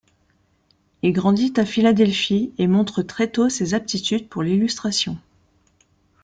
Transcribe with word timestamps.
Il 1.03 1.11
grandit 1.13 1.53
à 1.57 1.63
Philadelphie 1.63 2.51
et 2.57 2.65
montre 2.65 3.03
très 3.03 3.29
tôt 3.29 3.49
ses 3.49 3.75
aptitudes 3.75 4.29
pour 4.29 4.41
l'illustration. 4.41 5.19